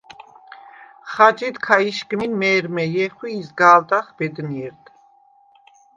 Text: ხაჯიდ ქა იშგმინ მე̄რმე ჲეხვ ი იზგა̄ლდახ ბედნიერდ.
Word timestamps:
ხაჯიდ 1.11 1.55
ქა 1.65 1.75
იშგმინ 1.89 2.31
მე̄რმე 2.41 2.83
ჲეხვ 2.93 3.19
ი 3.27 3.29
იზგა̄ლდახ 3.39 4.05
ბედნიერდ. 4.17 4.83